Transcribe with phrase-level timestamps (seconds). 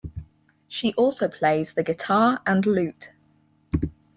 [0.67, 3.11] She also plays the guitar and lute.